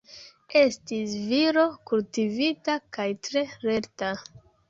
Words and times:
Estis 0.61 1.11
viro 1.33 1.65
kultivita 1.91 2.77
kaj 2.97 3.07
tre 3.29 3.47
lerta. 3.69 4.13